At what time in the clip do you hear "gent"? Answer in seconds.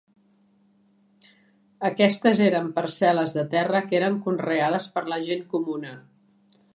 5.29-5.45